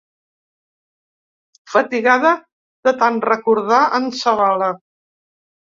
[1.73, 2.33] Fatigada
[2.89, 4.75] de tant recordar en Zabala.